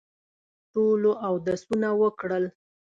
ټولو 0.71 1.11
اودسونه 1.27 1.89
وکړل. 2.01 2.45